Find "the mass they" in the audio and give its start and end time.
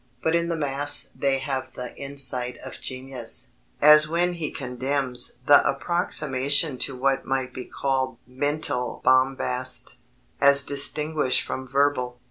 0.49-1.37